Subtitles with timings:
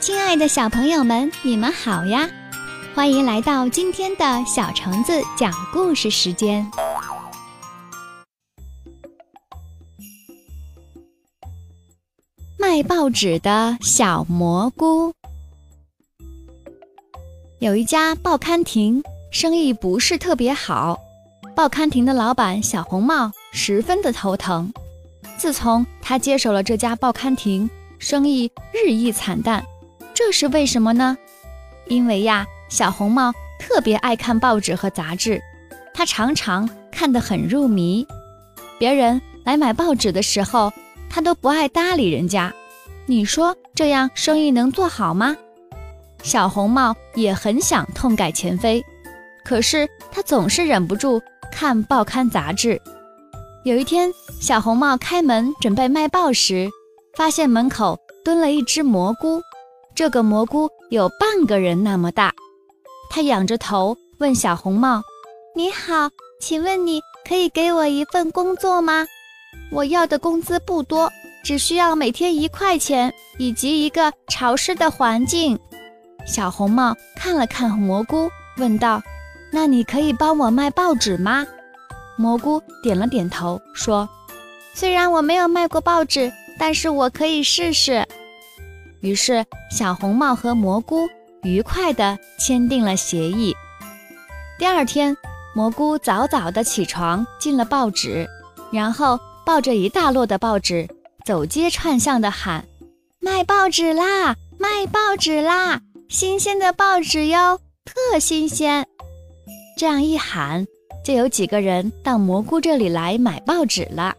[0.00, 2.26] 亲爱的小朋友们，你们好呀！
[2.94, 6.66] 欢迎来到今天的小橙子讲故事时间。
[12.58, 15.12] 卖报纸的小蘑菇。
[17.58, 20.98] 有一家报刊亭，生意不是特别好。
[21.54, 24.72] 报刊亭的老板小红帽十分的头疼。
[25.36, 29.62] 自从他接手了这家报刊亭，生意日益惨淡。
[30.14, 31.16] 这是为什么呢？
[31.86, 35.40] 因为呀，小红帽特别爱看报纸和杂志，
[35.92, 38.06] 他常常看得很入迷。
[38.78, 40.72] 别人来买报纸的时候，
[41.08, 42.52] 他都不爱搭理人家。
[43.06, 45.36] 你说这样生意能做好吗？
[46.22, 48.84] 小红帽也很想痛改前非，
[49.44, 51.20] 可是他总是忍不住
[51.50, 52.80] 看报刊杂志。
[53.64, 56.68] 有一天，小红帽开门准备卖报时，
[57.16, 59.40] 发现门口蹲了一只蘑菇。
[60.00, 62.32] 这个蘑菇有半个人那么大，
[63.10, 65.02] 他仰着头问小红帽
[65.54, 66.08] ：“你好，
[66.40, 69.06] 请问你可以给我一份工作吗？
[69.70, 71.12] 我要的工资不多，
[71.44, 75.58] 只需要每天一块钱以及一个潮湿的环境。”
[76.26, 79.02] 小红帽看了看蘑菇，问道
[79.52, 81.46] ：“那你可以帮我卖报纸吗？”
[82.16, 84.08] 蘑菇点了点头，说
[84.72, 88.02] ：“虽然我没有卖过报纸，但是我可以试试。”
[89.00, 91.08] 于是，小红帽和蘑菇
[91.42, 93.54] 愉快地签订了协议。
[94.58, 95.16] 第二天，
[95.54, 98.28] 蘑菇早早地起床，进了报纸，
[98.70, 100.86] 然后抱着一大摞的报纸，
[101.24, 102.66] 走街串巷地喊
[103.20, 104.36] ：“卖报纸啦！
[104.58, 105.80] 卖报纸啦！
[106.10, 108.86] 新鲜的报纸哟，特新鲜！”
[109.78, 110.66] 这样一喊，
[111.02, 114.14] 就有几个人到蘑菇这里来买报纸了。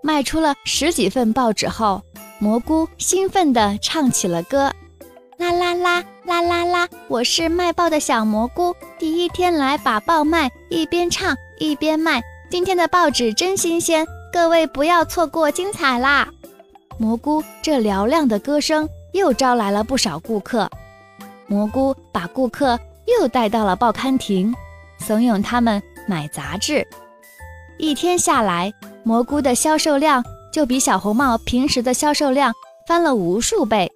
[0.00, 2.00] 卖出了十几份报纸后，
[2.38, 4.70] 蘑菇兴奋地唱起了歌，
[5.38, 6.88] 啦啦啦啦啦啦！
[7.08, 12.22] 我是卖报的小蘑菇，第一天来把报卖，一边唱一边卖。
[12.50, 16.28] 今天的报纸真新鲜，各位不要错过精彩啦！
[16.98, 20.70] 蘑菇这嘹亮的歌声又招来了不少顾客，
[21.46, 24.54] 蘑菇把顾客又带到了报刊亭，
[24.98, 26.86] 怂恿他们买杂志。
[27.78, 28.70] 一天下来，
[29.04, 30.22] 蘑菇的销售量。
[30.56, 32.54] 就比小红帽平时的销售量
[32.88, 33.92] 翻了无数倍。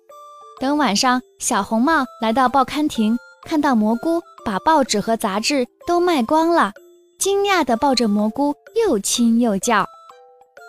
[0.60, 3.16] 等晚上，小红帽来到报刊亭，
[3.47, 6.71] 看到蘑菇把报纸和杂志都卖光了，
[7.19, 9.87] 惊讶地抱着蘑菇又亲又叫。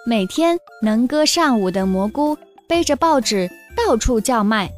[0.07, 2.37] 每天能歌善舞的蘑菇
[2.69, 4.71] 背着报纸到处叫卖，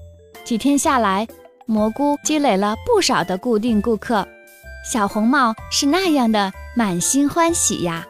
[0.44, 1.28] 几天下来，
[1.68, 4.28] 蘑菇积累了不少的固定顾客。
[4.92, 8.04] 小红帽是那样的满心欢喜呀。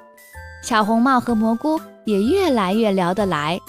[0.63, 1.77] 小红帽和蘑菇。
[2.05, 3.59] 也越来越聊得来，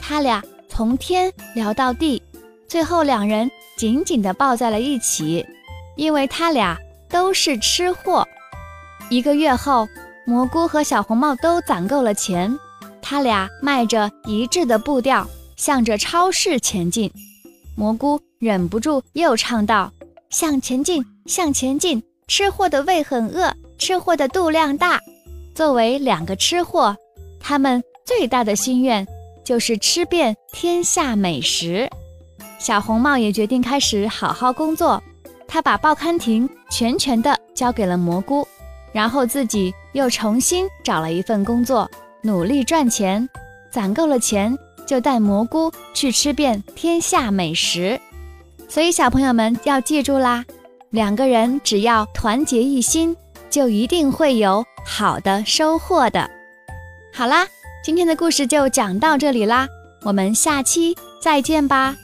[0.00, 2.22] 他俩从天聊到地，
[2.66, 5.44] 最后两人紧紧地抱在了一起，
[5.96, 6.78] 因为他俩
[7.08, 8.26] 都是吃货。
[9.10, 9.86] 一个月后，
[10.26, 12.58] 蘑菇和小红帽都攒够了钱，
[13.02, 17.12] 他俩迈着一致的步调，向着超市前进。
[17.76, 19.92] 蘑菇忍不住又唱道
[20.30, 24.98] ：“向前进，向前进，吃货的胃很饿，吃货的肚量大。”
[25.54, 26.96] 作为两个吃货。
[27.46, 29.06] 他们最大的心愿
[29.44, 31.86] 就是吃遍天下美食。
[32.58, 35.02] 小红帽也决定开始好好工作，
[35.46, 38.48] 他把报刊亭全权的交给了蘑菇，
[38.94, 41.88] 然后自己又重新找了一份工作，
[42.22, 43.28] 努力赚钱，
[43.70, 44.56] 攒够了钱
[44.86, 48.00] 就带蘑菇去吃遍天下美食。
[48.70, 50.42] 所以小朋友们要记住啦，
[50.88, 53.14] 两个人只要团结一心，
[53.50, 56.30] 就一定会有好的收获的。
[57.16, 57.46] 好啦，
[57.84, 59.68] 今天的故事就讲到这里啦，
[60.02, 61.94] 我们下期再见吧。